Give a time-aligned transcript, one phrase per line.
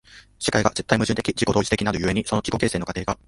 [0.39, 3.19] 世界が絶対矛盾的自己同一的なる故に、その自己形成の過程が